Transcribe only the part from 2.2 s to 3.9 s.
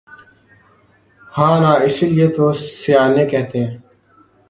تو سیانے کہتے ہیں